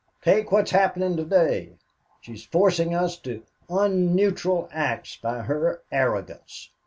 [0.23, 1.73] "Take what is happening to day.
[2.21, 6.71] She's forcing us to unneutral acts by her arrogance.